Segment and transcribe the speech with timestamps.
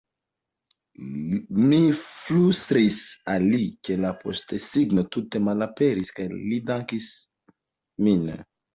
[1.73, 2.97] Mi flustris
[3.35, 7.15] al li, ke la postsigno tute malaperis kaj li dankis
[8.07, 8.31] min.